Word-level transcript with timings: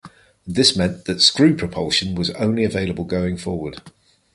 This 0.47 0.75
meant 0.75 1.05
that 1.05 1.21
screw 1.21 1.55
propulsion 1.55 2.15
was 2.15 2.31
only 2.31 2.63
available 2.63 3.03
going 3.03 3.37
forward. 3.37 3.81